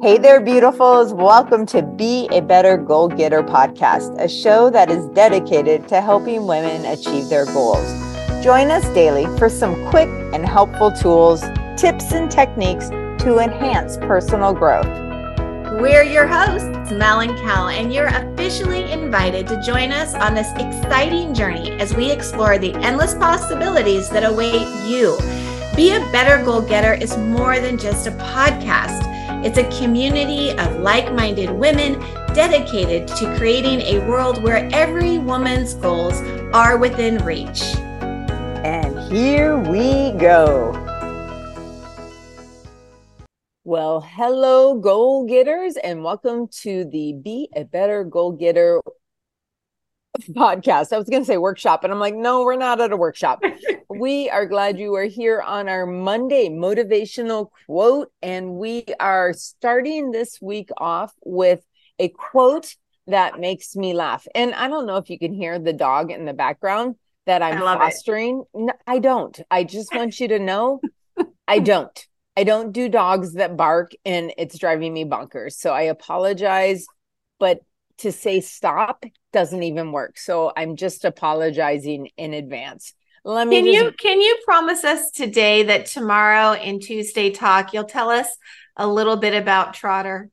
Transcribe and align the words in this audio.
Hey 0.00 0.16
there, 0.16 0.40
beautifuls. 0.40 1.12
Welcome 1.12 1.66
to 1.66 1.82
Be 1.82 2.28
a 2.30 2.40
Better 2.40 2.76
Goal 2.76 3.08
Getter 3.08 3.42
podcast, 3.42 4.16
a 4.22 4.28
show 4.28 4.70
that 4.70 4.92
is 4.92 5.04
dedicated 5.08 5.88
to 5.88 6.00
helping 6.00 6.46
women 6.46 6.84
achieve 6.84 7.28
their 7.28 7.44
goals. 7.46 7.84
Join 8.40 8.70
us 8.70 8.84
daily 8.94 9.26
for 9.38 9.48
some 9.48 9.74
quick 9.90 10.08
and 10.32 10.46
helpful 10.46 10.92
tools, 10.92 11.40
tips, 11.76 12.12
and 12.12 12.30
techniques 12.30 12.90
to 13.24 13.40
enhance 13.40 13.96
personal 13.96 14.52
growth. 14.52 14.86
We're 15.80 16.04
your 16.04 16.28
hosts, 16.28 16.92
Mel 16.92 17.18
and 17.18 17.36
Kel, 17.36 17.66
and 17.66 17.92
you're 17.92 18.06
officially 18.06 18.92
invited 18.92 19.48
to 19.48 19.60
join 19.62 19.90
us 19.90 20.14
on 20.14 20.36
this 20.36 20.52
exciting 20.52 21.34
journey 21.34 21.72
as 21.72 21.92
we 21.96 22.08
explore 22.12 22.56
the 22.56 22.72
endless 22.76 23.16
possibilities 23.16 24.08
that 24.10 24.22
await 24.22 24.68
you. 24.86 25.18
Be 25.74 25.90
a 25.90 26.00
Better 26.12 26.44
Goal 26.44 26.60
Getter 26.60 26.94
is 26.94 27.16
more 27.16 27.58
than 27.58 27.76
just 27.76 28.06
a 28.06 28.12
podcast. 28.12 29.07
It's 29.40 29.56
a 29.56 29.78
community 29.78 30.50
of 30.58 30.80
like 30.80 31.14
minded 31.14 31.48
women 31.50 31.92
dedicated 32.34 33.06
to 33.06 33.36
creating 33.36 33.80
a 33.82 34.04
world 34.08 34.42
where 34.42 34.68
every 34.72 35.18
woman's 35.18 35.74
goals 35.74 36.20
are 36.52 36.76
within 36.76 37.24
reach. 37.24 37.62
And 38.64 38.98
here 39.12 39.56
we 39.56 40.10
go. 40.18 40.72
Well, 43.62 44.00
hello, 44.00 44.74
goal 44.74 45.24
getters, 45.24 45.76
and 45.76 46.02
welcome 46.02 46.48
to 46.62 46.86
the 46.86 47.12
Be 47.12 47.48
a 47.54 47.62
Better 47.62 48.02
Goal 48.02 48.32
Getter 48.32 48.80
podcast. 50.30 50.92
I 50.92 50.98
was 50.98 51.08
going 51.08 51.22
to 51.22 51.26
say 51.26 51.36
workshop, 51.36 51.84
and 51.84 51.92
I'm 51.92 51.98
like, 51.98 52.14
no, 52.14 52.42
we're 52.42 52.56
not 52.56 52.80
at 52.80 52.92
a 52.92 52.96
workshop. 52.96 53.42
we 53.88 54.28
are 54.30 54.46
glad 54.46 54.78
you 54.78 54.94
are 54.94 55.04
here 55.04 55.40
on 55.40 55.68
our 55.68 55.86
Monday 55.86 56.48
motivational 56.48 57.50
quote. 57.66 58.10
And 58.22 58.54
we 58.54 58.84
are 59.00 59.32
starting 59.32 60.10
this 60.10 60.40
week 60.40 60.70
off 60.76 61.12
with 61.24 61.64
a 61.98 62.08
quote 62.08 62.74
that 63.06 63.40
makes 63.40 63.74
me 63.74 63.94
laugh. 63.94 64.26
And 64.34 64.54
I 64.54 64.68
don't 64.68 64.86
know 64.86 64.96
if 64.96 65.08
you 65.08 65.18
can 65.18 65.32
hear 65.32 65.58
the 65.58 65.72
dog 65.72 66.10
in 66.10 66.26
the 66.26 66.34
background 66.34 66.96
that 67.26 67.42
I'm 67.42 67.58
fostering. 67.58 68.44
No, 68.54 68.72
I 68.86 68.98
don't. 68.98 69.38
I 69.50 69.64
just 69.64 69.94
want 69.94 70.18
you 70.20 70.28
to 70.28 70.38
know 70.38 70.80
I 71.48 71.58
don't. 71.58 72.06
I 72.36 72.44
don't 72.44 72.72
do 72.72 72.88
dogs 72.88 73.32
that 73.34 73.56
bark 73.56 73.92
and 74.04 74.32
it's 74.38 74.58
driving 74.58 74.92
me 74.92 75.04
bonkers. 75.04 75.54
So 75.54 75.72
I 75.72 75.82
apologize. 75.82 76.86
But 77.40 77.60
to 77.98 78.12
say 78.12 78.40
stop 78.40 79.04
doesn't 79.32 79.62
even 79.62 79.92
work. 79.92 80.18
So 80.18 80.52
I'm 80.56 80.76
just 80.76 81.04
apologizing 81.04 82.10
in 82.16 82.34
advance. 82.34 82.94
Let 83.24 83.48
me 83.48 83.56
Can 83.56 83.64
just... 83.66 83.84
you 83.84 83.92
can 83.92 84.20
you 84.20 84.38
promise 84.44 84.84
us 84.84 85.10
today 85.10 85.64
that 85.64 85.86
tomorrow 85.86 86.52
in 86.52 86.80
Tuesday 86.80 87.30
talk 87.30 87.72
you'll 87.72 87.84
tell 87.84 88.10
us 88.10 88.28
a 88.76 88.86
little 88.86 89.16
bit 89.16 89.34
about 89.34 89.74
Trotter? 89.74 90.30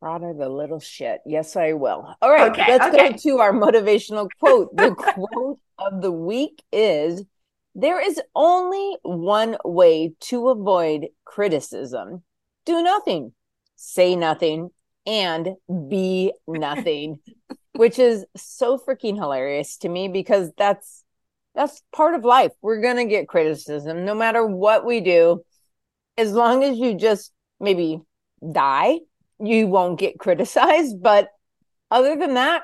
Trotter 0.00 0.34
the 0.36 0.48
little 0.48 0.80
shit. 0.80 1.20
Yes, 1.24 1.56
I 1.56 1.72
will. 1.72 2.14
All 2.20 2.30
right, 2.30 2.50
okay, 2.50 2.64
let's 2.68 2.94
okay. 2.94 3.12
go 3.12 3.16
to 3.16 3.38
our 3.38 3.52
motivational 3.52 4.28
quote. 4.38 4.76
The 4.76 4.94
quote 4.94 5.58
of 5.78 6.02
the 6.02 6.12
week 6.12 6.62
is 6.72 7.24
there 7.74 8.00
is 8.00 8.20
only 8.34 8.96
one 9.02 9.56
way 9.64 10.12
to 10.20 10.48
avoid 10.48 11.06
criticism. 11.24 12.22
Do 12.64 12.82
nothing. 12.82 13.32
Say 13.76 14.16
nothing 14.16 14.70
and 15.08 15.56
be 15.88 16.32
nothing, 16.46 17.18
which 17.72 17.98
is 17.98 18.26
so 18.36 18.78
freaking 18.78 19.16
hilarious 19.16 19.78
to 19.78 19.88
me 19.88 20.08
because 20.08 20.52
that's 20.56 21.04
that's 21.54 21.82
part 21.92 22.14
of 22.14 22.24
life. 22.24 22.52
We're 22.62 22.80
going 22.80 22.98
to 22.98 23.04
get 23.06 23.26
criticism 23.26 24.04
no 24.04 24.14
matter 24.14 24.46
what 24.46 24.84
we 24.84 25.00
do. 25.00 25.42
As 26.16 26.32
long 26.32 26.62
as 26.62 26.78
you 26.78 26.94
just 26.94 27.32
maybe 27.58 28.00
die, 28.52 29.00
you 29.40 29.66
won't 29.66 29.98
get 29.98 30.18
criticized, 30.18 30.96
but 31.02 31.30
other 31.90 32.16
than 32.16 32.34
that, 32.34 32.62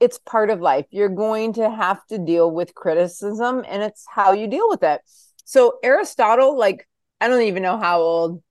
it's 0.00 0.18
part 0.18 0.50
of 0.50 0.60
life. 0.60 0.84
You're 0.90 1.08
going 1.08 1.54
to 1.54 1.70
have 1.70 2.04
to 2.08 2.18
deal 2.18 2.50
with 2.50 2.74
criticism 2.74 3.64
and 3.66 3.82
it's 3.82 4.04
how 4.06 4.32
you 4.32 4.46
deal 4.48 4.68
with 4.68 4.82
it. 4.82 5.00
So 5.44 5.78
Aristotle 5.82 6.58
like 6.58 6.86
I 7.20 7.28
don't 7.28 7.42
even 7.42 7.62
know 7.62 7.78
how 7.78 8.00
old 8.00 8.42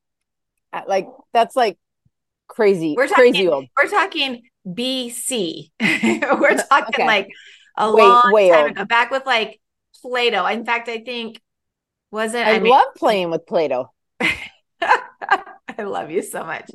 uh, 0.74 0.82
like 0.88 1.08
that's 1.34 1.56
like 1.56 1.78
crazy, 2.48 2.96
we're 2.96 3.08
talking, 3.08 3.34
crazy 3.34 3.48
old. 3.48 3.66
We're 3.78 3.90
talking 3.90 4.44
BC. 4.68 5.72
we're 5.82 6.58
talking 6.58 6.96
okay. 6.96 7.06
like 7.06 7.30
a 7.78 7.90
long 7.90 8.32
way 8.32 8.50
time 8.50 8.64
old. 8.64 8.72
ago, 8.72 8.86
back 8.86 9.12
with 9.12 9.26
like 9.26 9.60
Plato. 10.02 10.46
In 10.46 10.66
fact, 10.66 10.90
I 10.90 11.00
think 11.00 11.42
wasn't 12.12 12.48
I, 12.48 12.56
I 12.56 12.60
mean, 12.60 12.72
love 12.72 12.88
playing 12.96 13.32
with 13.32 13.46
Plato. 13.46 13.92
I 14.82 15.84
love 15.84 16.12
you 16.12 16.22
so 16.22 16.44
much. 16.44 16.70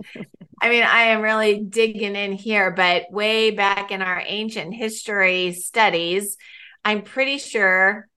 I 0.60 0.68
mean, 0.68 0.82
I 0.82 1.04
am 1.04 1.22
really 1.22 1.60
digging 1.60 2.16
in 2.16 2.32
here, 2.32 2.70
but 2.70 3.10
way 3.10 3.50
back 3.50 3.90
in 3.90 4.02
our 4.02 4.22
ancient 4.26 4.74
history 4.74 5.52
studies, 5.52 6.36
I'm 6.84 7.02
pretty 7.02 7.38
sure 7.38 8.09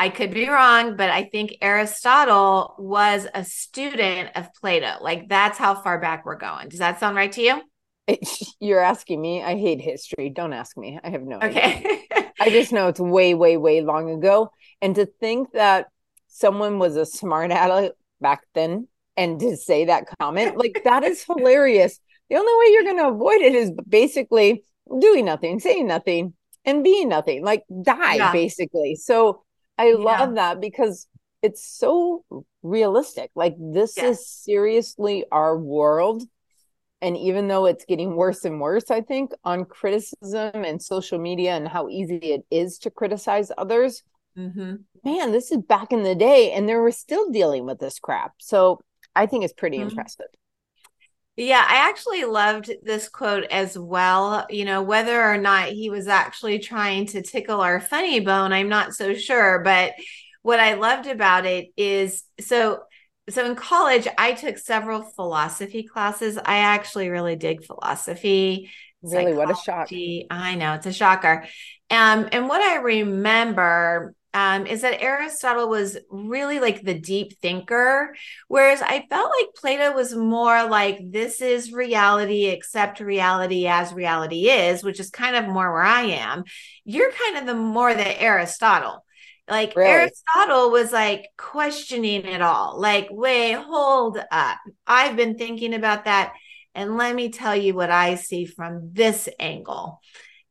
I 0.00 0.08
could 0.08 0.32
be 0.32 0.48
wrong, 0.48 0.96
but 0.96 1.10
I 1.10 1.24
think 1.24 1.58
Aristotle 1.60 2.74
was 2.78 3.26
a 3.34 3.44
student 3.44 4.30
of 4.34 4.48
Plato. 4.54 4.94
Like 5.02 5.28
that's 5.28 5.58
how 5.58 5.74
far 5.74 6.00
back 6.00 6.24
we're 6.24 6.38
going. 6.38 6.70
Does 6.70 6.78
that 6.78 6.98
sound 6.98 7.16
right 7.16 7.30
to 7.32 7.42
you? 7.42 7.60
You're 8.60 8.80
asking 8.80 9.20
me. 9.20 9.42
I 9.42 9.58
hate 9.58 9.82
history. 9.82 10.30
Don't 10.30 10.54
ask 10.54 10.74
me. 10.78 10.98
I 11.04 11.10
have 11.10 11.20
no 11.20 11.36
okay. 11.36 12.06
I 12.40 12.48
just 12.48 12.72
know 12.72 12.88
it's 12.88 12.98
way, 12.98 13.34
way, 13.34 13.58
way 13.58 13.82
long 13.82 14.08
ago. 14.08 14.50
And 14.80 14.94
to 14.94 15.04
think 15.04 15.52
that 15.52 15.88
someone 16.28 16.78
was 16.78 16.96
a 16.96 17.04
smart 17.04 17.50
aleck 17.50 17.92
back 18.22 18.40
then 18.54 18.88
and 19.18 19.38
to 19.40 19.54
say 19.54 19.84
that 19.84 20.06
comment, 20.18 20.56
like 20.56 20.80
that 20.84 21.04
is 21.04 21.22
hilarious. 21.24 22.00
The 22.30 22.36
only 22.36 22.52
way 22.54 22.72
you're 22.72 22.84
going 22.84 23.04
to 23.04 23.08
avoid 23.08 23.42
it 23.42 23.54
is 23.54 23.70
basically 23.86 24.64
doing 24.98 25.26
nothing, 25.26 25.60
saying 25.60 25.86
nothing, 25.86 26.32
and 26.64 26.82
being 26.82 27.10
nothing, 27.10 27.44
like 27.44 27.64
die, 27.82 28.14
yeah. 28.14 28.32
basically. 28.32 28.94
So 28.94 29.42
I 29.80 29.92
love 29.92 30.30
yeah. 30.30 30.34
that 30.34 30.60
because 30.60 31.06
it's 31.42 31.64
so 31.64 32.24
realistic. 32.62 33.30
Like 33.34 33.56
this 33.58 33.96
is 33.96 34.28
seriously 34.28 35.24
our 35.32 35.56
world. 35.58 36.22
And 37.00 37.16
even 37.16 37.48
though 37.48 37.64
it's 37.64 37.86
getting 37.86 38.14
worse 38.14 38.44
and 38.44 38.60
worse, 38.60 38.90
I 38.90 39.00
think 39.00 39.32
on 39.42 39.64
criticism 39.64 40.64
and 40.64 40.82
social 40.82 41.18
media 41.18 41.52
and 41.52 41.66
how 41.66 41.88
easy 41.88 42.18
it 42.18 42.42
is 42.50 42.78
to 42.80 42.90
criticize 42.90 43.50
others, 43.56 44.02
mm-hmm. 44.36 44.74
man, 45.02 45.32
this 45.32 45.50
is 45.50 45.62
back 45.66 45.92
in 45.92 46.02
the 46.02 46.14
day 46.14 46.52
and 46.52 46.68
they 46.68 46.74
were 46.74 46.92
still 46.92 47.30
dealing 47.30 47.64
with 47.64 47.78
this 47.78 47.98
crap. 47.98 48.34
So 48.38 48.80
I 49.16 49.24
think 49.24 49.44
it's 49.44 49.54
pretty 49.54 49.78
mm-hmm. 49.78 49.88
impressive. 49.88 50.26
Yeah, 51.36 51.64
I 51.66 51.88
actually 51.88 52.24
loved 52.24 52.70
this 52.82 53.08
quote 53.08 53.44
as 53.44 53.78
well. 53.78 54.46
You 54.50 54.64
know, 54.64 54.82
whether 54.82 55.22
or 55.22 55.38
not 55.38 55.68
he 55.70 55.88
was 55.88 56.06
actually 56.06 56.58
trying 56.58 57.06
to 57.06 57.22
tickle 57.22 57.60
our 57.60 57.80
funny 57.80 58.20
bone, 58.20 58.52
I'm 58.52 58.68
not 58.68 58.94
so 58.94 59.14
sure. 59.14 59.60
But 59.60 59.94
what 60.42 60.60
I 60.60 60.74
loved 60.74 61.06
about 61.06 61.46
it 61.46 61.68
is 61.76 62.24
so 62.40 62.82
so 63.28 63.46
in 63.46 63.54
college 63.54 64.08
I 64.18 64.32
took 64.32 64.58
several 64.58 65.02
philosophy 65.02 65.84
classes. 65.84 66.36
I 66.36 66.58
actually 66.58 67.08
really 67.08 67.36
dig 67.36 67.64
philosophy. 67.64 68.70
Really, 69.02 69.32
what 69.32 69.50
a 69.50 69.54
shock. 69.54 69.88
I 70.30 70.56
know, 70.56 70.74
it's 70.74 70.86
a 70.86 70.92
shocker. 70.92 71.46
Um, 71.90 72.28
and 72.32 72.48
what 72.48 72.60
I 72.60 72.76
remember 72.76 74.14
um, 74.32 74.66
is 74.66 74.82
that 74.82 75.02
Aristotle 75.02 75.68
was 75.68 75.98
really 76.08 76.60
like 76.60 76.82
the 76.82 76.94
deep 76.94 77.38
thinker, 77.40 78.14
whereas 78.46 78.80
I 78.80 79.06
felt 79.10 79.30
like 79.40 79.54
Plato 79.56 79.92
was 79.92 80.14
more 80.14 80.68
like 80.68 80.98
this 81.10 81.40
is 81.40 81.72
reality, 81.72 82.48
accept 82.48 83.00
reality 83.00 83.66
as 83.66 83.92
reality 83.92 84.48
is, 84.48 84.84
which 84.84 85.00
is 85.00 85.10
kind 85.10 85.34
of 85.34 85.48
more 85.48 85.72
where 85.72 85.82
I 85.82 86.02
am. 86.02 86.44
You're 86.84 87.10
kind 87.10 87.38
of 87.38 87.46
the 87.46 87.54
more 87.54 87.92
the 87.92 88.22
Aristotle. 88.22 89.04
Like 89.48 89.74
really? 89.74 89.90
Aristotle 89.90 90.70
was 90.70 90.92
like 90.92 91.26
questioning 91.36 92.24
it 92.24 92.40
all. 92.40 92.80
Like, 92.80 93.08
wait, 93.10 93.54
hold 93.54 94.16
up. 94.30 94.58
I've 94.86 95.16
been 95.16 95.36
thinking 95.36 95.74
about 95.74 96.04
that. 96.04 96.34
And 96.72 96.96
let 96.96 97.16
me 97.16 97.30
tell 97.30 97.56
you 97.56 97.74
what 97.74 97.90
I 97.90 98.14
see 98.14 98.44
from 98.44 98.92
this 98.92 99.28
angle. 99.40 100.00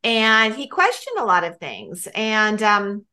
And 0.04 0.54
he 0.54 0.68
questioned 0.68 1.18
a 1.18 1.24
lot 1.24 1.44
of 1.44 1.56
things. 1.56 2.06
And 2.14 2.62
um, 2.62 3.06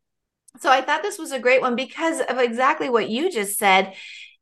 so 0.60 0.72
I 0.72 0.82
thought 0.82 1.04
this 1.04 1.18
was 1.18 1.32
a 1.32 1.40
great 1.40 1.62
one 1.62 1.76
because 1.76 2.22
of 2.22 2.38
exactly 2.38 2.90
what 2.90 3.10
you 3.10 3.32
just 3.32 3.58
said. 3.58 3.94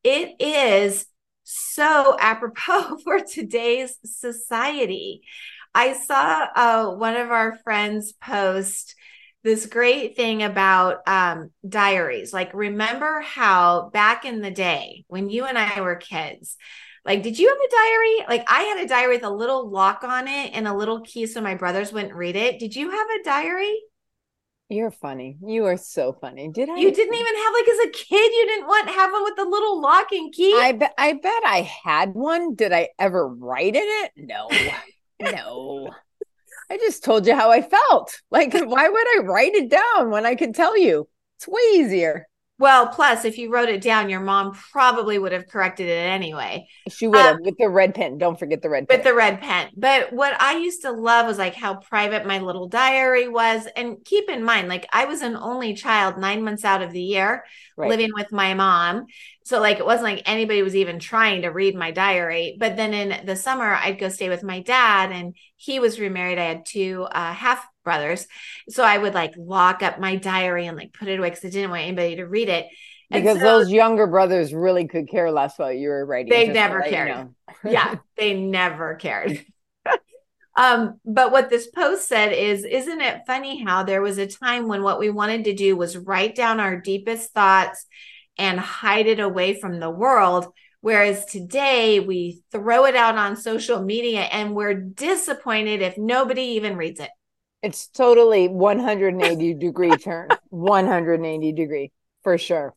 It 0.03 0.35
is 0.39 1.06
so 1.44 2.15
apropos 2.19 2.97
for 3.03 3.19
today's 3.19 3.97
society. 4.03 5.21
I 5.73 5.94
saw 5.94 6.47
uh, 6.56 6.95
one 6.95 7.17
of 7.17 7.31
our 7.31 7.57
friends 7.63 8.13
post 8.13 8.95
this 9.44 9.67
great 9.67 10.15
thing 10.15 10.41
about 10.41 11.07
um, 11.07 11.51
diaries. 11.67 12.33
Like, 12.33 12.53
remember 12.53 13.21
how 13.21 13.89
back 13.94 14.25
in 14.25 14.41
the 14.41 14.51
day 14.51 15.06
when 15.07 15.29
you 15.29 15.45
and 15.45 15.57
I 15.57 15.81
were 15.81 15.97
kids, 15.97 16.57
like, 17.06 17.21
did 17.21 17.38
you 17.38 17.47
have 17.47 17.57
a 17.57 17.69
diary? 17.69 18.38
Like, 18.38 18.51
I 18.51 18.63
had 18.63 18.83
a 18.83 18.88
diary 18.88 19.15
with 19.15 19.23
a 19.23 19.29
little 19.29 19.69
lock 19.69 20.03
on 20.03 20.27
it 20.27 20.51
and 20.53 20.67
a 20.67 20.73
little 20.73 21.01
key 21.01 21.27
so 21.27 21.41
my 21.41 21.53
brothers 21.53 21.94
wouldn't 21.94 22.15
read 22.15 22.35
it. 22.35 22.57
Did 22.57 22.75
you 22.75 22.89
have 22.89 23.07
a 23.07 23.23
diary? 23.23 23.79
You're 24.67 24.91
funny. 24.91 25.38
You 25.45 25.65
are 25.65 25.77
so 25.77 26.13
funny. 26.13 26.50
Did 26.51 26.69
I? 26.69 26.77
You 26.77 26.91
didn't 26.91 27.13
even 27.13 27.35
have 27.35 27.53
like 27.53 27.67
as 27.67 27.88
a 27.88 27.91
kid. 27.91 28.31
You 28.33 28.45
didn't 28.47 28.67
want 28.67 28.89
have 28.89 29.12
one 29.12 29.23
with 29.23 29.35
the 29.35 29.45
little 29.45 29.79
lock 29.79 30.12
and 30.12 30.33
key. 30.33 30.56
I 30.57 30.71
bet. 30.71 30.94
I 30.97 31.13
bet 31.13 31.44
I 31.45 31.71
had 31.83 32.15
one. 32.15 32.56
Did 32.56 32.73
I 32.73 32.89
ever 32.97 33.27
write 33.27 33.75
in 33.75 33.83
it? 33.83 34.12
No, 34.17 34.50
no. 35.21 35.91
I 36.69 36.77
just 36.77 37.03
told 37.03 37.27
you 37.27 37.35
how 37.35 37.51
I 37.51 37.62
felt. 37.62 38.19
Like, 38.31 38.53
why 38.53 38.89
would 38.89 39.07
I 39.17 39.21
write 39.23 39.53
it 39.53 39.69
down 39.69 40.09
when 40.09 40.25
I 40.25 40.33
could 40.33 40.56
tell 40.56 40.75
you? 40.75 41.07
It's 41.38 41.47
way 41.47 41.62
easier. 41.75 42.27
Well, 42.57 42.88
plus, 42.88 43.25
if 43.25 43.38
you 43.38 43.52
wrote 43.52 43.68
it 43.68 43.81
down, 43.81 44.10
your 44.10 44.22
mom 44.22 44.54
probably 44.72 45.19
would 45.19 45.34
have 45.34 45.48
corrected 45.48 45.88
it 45.88 45.92
anyway. 45.92 46.68
She 46.90 47.06
would 47.06 47.19
have 47.19 47.36
um, 47.36 47.42
with 47.44 47.57
the 47.57 47.68
red 47.68 47.94
pen. 47.94 48.18
Don't 48.18 48.40
forget 48.40 48.62
the 48.62 48.69
red 48.69 48.88
pen. 48.88 48.98
With 48.98 49.06
the 49.06 49.13
red 49.13 49.42
pen. 49.42 49.72
But 49.75 50.13
what 50.13 50.42
I 50.42 50.56
used 50.57 50.84
to 50.84 50.92
love 50.92 51.28
was 51.28 51.38
like 51.38 51.54
how 51.54 51.75
private 51.75 52.25
my 52.25 52.40
little 52.40 52.69
diary 52.69 53.28
was. 53.28 53.68
And 53.75 53.98
keep 54.06 54.30
in 54.30 54.42
mind, 54.42 54.69
like 54.69 54.88
I 54.94 55.04
was 55.04 55.22
an 55.22 55.36
only 55.36 55.74
child 55.74 56.18
nine 56.18 56.46
months 56.46 56.63
out 56.63 56.81
of 56.81 56.94
the 56.94 57.02
year 57.02 57.44
right. 57.75 57.90
living 57.90 58.12
with 58.13 58.31
my 58.31 58.54
mom. 58.54 59.08
So, 59.44 59.60
like, 59.60 59.80
it 59.80 59.86
wasn't 59.86 60.06
like 60.06 60.24
anybody 60.25 60.63
was 60.63 60.75
even 60.78 60.98
trying 60.98 61.42
to 61.42 61.50
read 61.50 61.75
my 61.75 61.92
diary. 61.92 62.56
But 62.58 62.78
then 62.78 62.94
in 62.94 63.25
the 63.25 63.36
summer, 63.36 63.75
I'd 63.75 64.00
go 64.00 64.10
stay 64.10 64.30
with 64.30 64.44
my 64.44 64.62
dad, 64.62 65.12
and 65.12 65.36
he 65.56 65.80
was 65.80 66.00
remarried. 66.00 66.40
I 66.40 66.46
had 66.46 66.66
two 66.66 67.04
uh, 67.04 67.34
half 67.34 67.68
brothers. 67.86 68.28
So 68.68 68.84
I 68.84 68.98
would 68.98 69.14
like 69.14 69.36
lock 69.38 69.82
up 69.82 69.98
my 69.98 70.18
diary 70.18 70.68
and 70.68 70.76
like 70.76 70.92
put 70.92 71.08
it 71.08 71.20
away 71.20 71.30
because 71.30 71.46
I 71.46 71.50
didn't 71.50 71.70
want 71.70 71.84
anybody 71.84 72.18
to 72.18 72.26
read 72.26 72.50
it. 72.50 72.68
And 73.12 73.24
because 73.24 73.40
so, 73.40 73.60
those 73.60 73.72
younger 73.72 74.08
brothers 74.08 74.54
really 74.54 74.88
could 74.88 75.08
care 75.08 75.32
less 75.32 75.58
what 75.58 75.78
you 75.78 75.90
were 75.90 76.06
writing. 76.06 76.30
They 76.30 76.48
never 76.48 76.82
cared. 76.82 77.08
You 77.08 77.14
know. 77.16 77.36
yeah, 77.72 77.96
they 78.18 78.34
never 78.34 78.96
cared. 78.96 79.46
um, 80.56 81.00
but 81.06 81.32
what 81.32 81.50
this 81.50 81.68
post 81.68 82.08
said 82.10 82.34
is, 82.34 82.66
isn't 82.66 83.02
it 83.02 83.22
funny 83.28 83.64
how 83.64 83.84
there 83.84 84.02
was 84.02 84.18
a 84.18 84.28
time 84.28 84.68
when 84.68 84.84
what 84.84 85.00
we 85.00 85.10
wanted 85.10 85.46
to 85.46 85.54
do 85.54 85.78
was 85.78 85.98
write 85.98 86.36
down 86.36 86.60
our 86.60 86.82
deepest 86.82 87.32
thoughts 87.32 87.86
and 88.38 88.60
hide 88.60 89.08
it 89.08 89.20
away 89.20 89.60
from 89.60 89.80
the 89.80 89.90
world? 89.90 90.48
Whereas 90.82 91.26
today 91.26 92.00
we 92.00 92.42
throw 92.52 92.86
it 92.86 92.96
out 92.96 93.18
on 93.18 93.38
social 93.38 93.82
media 93.82 94.22
and 94.22 94.54
we're 94.54 94.76
disappointed 94.76 95.82
if 95.82 95.98
nobody 95.98 96.44
even 96.44 96.78
reads 96.78 97.00
it. 97.00 97.10
It's 97.65 97.88
totally 97.88 98.47
180 98.47 99.56
degree 99.56 99.97
turn. 99.97 100.27
180 100.50 101.51
degree 101.51 101.91
for 102.21 102.38
sure. 102.38 102.75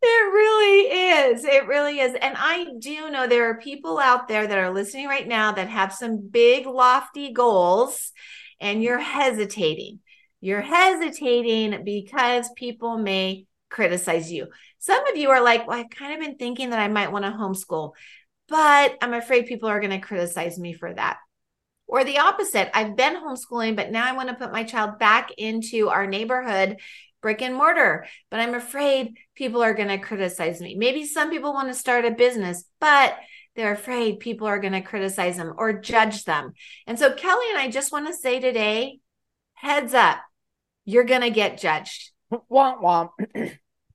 It 0.00 0.06
really 0.06 1.32
is. 1.34 1.44
It 1.44 1.66
really 1.66 2.00
is. 2.00 2.14
And 2.14 2.34
I 2.38 2.68
do 2.78 3.10
know 3.10 3.26
there 3.26 3.50
are 3.50 3.58
people 3.58 3.98
out 3.98 4.26
there 4.26 4.46
that 4.46 4.56
are 4.56 4.72
listening 4.72 5.08
right 5.08 5.28
now 5.28 5.52
that 5.52 5.68
have 5.68 5.92
some 5.92 6.26
big, 6.26 6.64
lofty 6.64 7.34
goals, 7.34 8.12
and 8.60 8.82
you're 8.82 8.98
hesitating. 8.98 10.00
You're 10.40 10.62
hesitating 10.62 11.84
because 11.84 12.48
people 12.56 12.96
may 12.96 13.44
criticize 13.68 14.32
you. 14.32 14.46
Some 14.78 15.06
of 15.06 15.18
you 15.18 15.28
are 15.28 15.42
like, 15.42 15.68
well, 15.68 15.78
I've 15.78 15.90
kind 15.90 16.14
of 16.14 16.20
been 16.20 16.38
thinking 16.38 16.70
that 16.70 16.80
I 16.80 16.88
might 16.88 17.12
want 17.12 17.26
to 17.26 17.30
homeschool, 17.30 17.92
but 18.48 18.96
I'm 19.02 19.12
afraid 19.12 19.44
people 19.44 19.68
are 19.68 19.80
going 19.80 19.90
to 19.90 19.98
criticize 19.98 20.58
me 20.58 20.72
for 20.72 20.94
that. 20.94 21.18
Or 21.94 22.02
the 22.02 22.18
opposite, 22.18 22.76
I've 22.76 22.96
been 22.96 23.14
homeschooling, 23.14 23.76
but 23.76 23.92
now 23.92 24.04
I 24.04 24.16
want 24.16 24.28
to 24.28 24.34
put 24.34 24.50
my 24.50 24.64
child 24.64 24.98
back 24.98 25.30
into 25.38 25.90
our 25.90 26.08
neighborhood 26.08 26.80
brick 27.22 27.40
and 27.40 27.54
mortar, 27.54 28.04
but 28.32 28.40
I'm 28.40 28.54
afraid 28.54 29.16
people 29.36 29.62
are 29.62 29.74
going 29.74 29.86
to 29.86 29.98
criticize 29.98 30.60
me. 30.60 30.74
Maybe 30.74 31.06
some 31.06 31.30
people 31.30 31.52
want 31.52 31.68
to 31.68 31.74
start 31.74 32.04
a 32.04 32.10
business, 32.10 32.64
but 32.80 33.16
they're 33.54 33.74
afraid 33.74 34.18
people 34.18 34.48
are 34.48 34.58
going 34.58 34.72
to 34.72 34.80
criticize 34.80 35.36
them 35.36 35.54
or 35.56 35.72
judge 35.74 36.24
them. 36.24 36.54
And 36.88 36.98
so, 36.98 37.12
Kelly 37.12 37.46
and 37.50 37.60
I 37.60 37.70
just 37.70 37.92
want 37.92 38.08
to 38.08 38.12
say 38.12 38.40
today 38.40 38.98
heads 39.52 39.94
up, 39.94 40.18
you're 40.84 41.04
going 41.04 41.20
to 41.20 41.30
get 41.30 41.60
judged. 41.60 42.10
Womp 42.32 42.82
womp. 42.82 43.10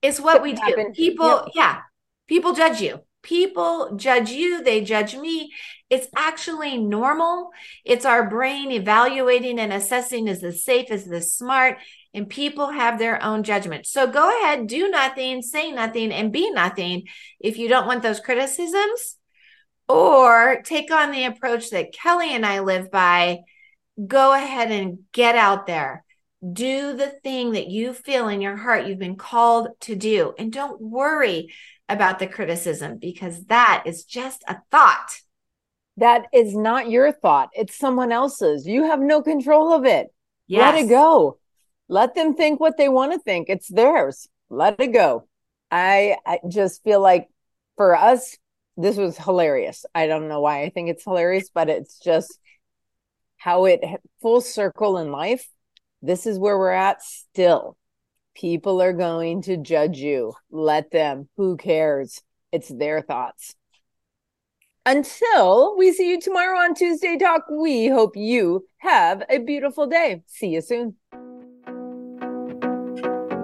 it's 0.02 0.22
what 0.22 0.42
we 0.42 0.54
do. 0.54 0.94
People, 0.96 1.52
yeah, 1.54 1.82
people 2.30 2.54
judge 2.54 2.80
you. 2.80 3.02
People 3.22 3.96
judge 3.96 4.32
you, 4.32 4.64
they 4.64 4.82
judge 4.82 5.16
me. 5.16 5.52
It's 5.90 6.08
actually 6.16 6.78
normal. 6.78 7.50
It's 7.84 8.06
our 8.06 8.30
brain 8.30 8.72
evaluating 8.72 9.60
and 9.60 9.74
assessing 9.74 10.28
is 10.28 10.42
this 10.42 10.64
safe, 10.64 10.92
is 10.92 11.06
this 11.06 11.34
smart? 11.34 11.78
And 12.14 12.30
people 12.30 12.70
have 12.70 12.98
their 12.98 13.22
own 13.24 13.44
judgment. 13.44 13.86
So 13.86 14.08
go 14.08 14.30
ahead, 14.30 14.68
do 14.68 14.90
nothing, 14.90 15.42
say 15.42 15.72
nothing, 15.72 16.12
and 16.12 16.32
be 16.32 16.50
nothing 16.52 17.08
if 17.40 17.58
you 17.58 17.68
don't 17.68 17.88
want 17.88 18.04
those 18.04 18.20
criticisms. 18.20 19.18
Or 19.88 20.62
take 20.64 20.92
on 20.92 21.12
the 21.12 21.26
approach 21.26 21.72
that 21.72 21.94
Kelly 21.94 22.34
and 22.36 22.46
I 22.46 22.60
live 22.60 22.92
by. 22.92 23.40
Go 24.06 24.34
ahead 24.34 24.72
and 24.72 25.00
get 25.12 25.36
out 25.36 25.66
there. 25.66 26.06
Do 26.54 26.96
the 26.96 27.08
thing 27.24 27.52
that 27.54 27.68
you 27.68 27.94
feel 27.94 28.30
in 28.30 28.40
your 28.40 28.56
heart 28.56 28.86
you've 28.86 29.00
been 29.00 29.18
called 29.18 29.70
to 29.82 29.96
do. 29.96 30.34
And 30.38 30.54
don't 30.54 30.80
worry 30.80 31.52
about 31.90 32.20
the 32.20 32.28
criticism 32.28 32.98
because 32.98 33.46
that 33.46 33.84
is 33.86 34.06
just 34.06 34.44
a 34.48 34.62
thought. 34.72 35.20
That 35.98 36.28
is 36.34 36.56
not 36.56 36.90
your 36.90 37.12
thought. 37.12 37.50
It's 37.54 37.78
someone 37.78 38.12
else's. 38.12 38.66
You 38.66 38.86
have 38.86 39.02
no 39.02 39.22
control 39.22 39.74
of 39.74 39.86
it. 39.86 40.08
Yes. 40.48 40.74
Let 40.74 40.84
it 40.86 40.90
go. 40.90 41.40
Let 41.90 42.16
them 42.16 42.36
think 42.36 42.60
what 42.60 42.78
they 42.78 42.88
want 42.88 43.12
to 43.14 43.20
think. 43.20 43.50
It's 43.50 43.68
theirs. 43.68 44.28
Let 44.50 44.80
it 44.80 44.94
go. 44.94 45.28
I, 45.72 46.18
I 46.26 46.40
just 46.48 46.84
feel 46.84 47.02
like 47.02 47.28
for 47.76 47.96
us, 47.96 48.38
this 48.78 48.96
was 48.96 49.18
hilarious. 49.18 49.86
I 49.94 50.08
don't 50.08 50.30
know 50.30 50.40
why 50.40 50.64
I 50.64 50.70
think 50.70 50.90
it's 50.90 51.04
hilarious, 51.04 51.50
but 51.54 51.70
it's 51.70 52.00
just 52.00 52.40
how 53.38 53.66
it 53.66 53.82
full 54.22 54.42
circle 54.42 54.98
in 55.00 55.12
life. 55.12 55.48
This 56.02 56.26
is 56.26 56.40
where 56.40 56.58
we're 56.58 56.72
at 56.72 57.02
still. 57.04 57.76
People 58.40 58.82
are 58.82 58.94
going 58.94 59.42
to 59.42 59.58
judge 59.58 59.98
you. 59.98 60.34
Let 60.50 60.92
them. 60.92 61.28
Who 61.36 61.58
cares? 61.58 62.22
It's 62.54 62.70
their 62.70 63.02
thoughts. 63.02 63.56
Until 64.86 65.78
we 65.78 65.92
see 65.92 66.10
you 66.10 66.22
tomorrow 66.22 66.58
on 66.58 66.74
Tuesday 66.74 67.18
Talk, 67.18 67.44
we 67.52 67.90
hope 67.90 68.16
you 68.16 68.66
have 68.78 69.24
a 69.30 69.40
beautiful 69.40 69.88
day. 69.88 70.24
See 70.28 70.48
you 70.48 70.62
soon. 70.62 70.96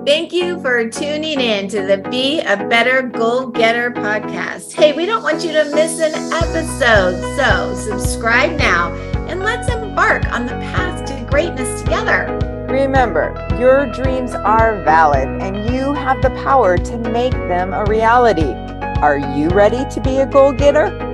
Thank 0.06 0.32
you 0.32 0.62
for 0.62 0.90
tuning 0.90 1.42
in 1.42 1.68
to 1.70 1.82
the 1.82 1.98
Be 2.10 2.40
a 2.40 2.56
Better 2.56 3.02
Goal 3.02 3.48
Getter 3.48 3.92
podcast. 3.92 4.72
Hey, 4.72 4.94
we 4.94 5.06
don't 5.06 5.24
want 5.24 5.44
you 5.44 5.52
to 5.52 5.66
miss 5.76 6.00
an 6.00 6.14
episode, 6.32 7.20
so 7.36 7.76
subscribe 7.76 8.58
now 8.58 8.94
and 9.28 9.42
let's 9.42 9.68
embark 9.68 10.26
on 10.32 10.46
the 10.46 10.54
path 10.54 11.04
to 11.06 11.28
greatness 11.30 11.82
together. 11.82 12.55
Remember, 12.76 13.34
your 13.58 13.86
dreams 13.86 14.36
are 14.36 14.84
valid 14.84 15.30
and 15.42 15.74
you 15.74 15.94
have 15.94 16.22
the 16.22 16.30
power 16.44 16.78
to 16.78 16.98
make 16.98 17.32
them 17.32 17.74
a 17.74 17.86
reality. 17.86 18.52
Are 19.02 19.18
you 19.18 19.48
ready 19.48 19.86
to 19.90 20.02
be 20.02 20.18
a 20.18 20.26
goal 20.26 20.52
getter? 20.52 21.05